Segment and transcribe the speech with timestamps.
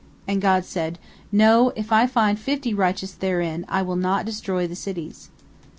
[0.27, 0.97] And God said,
[1.31, 5.29] "No, if I find fifty righteous therein, I will not destroy the cities."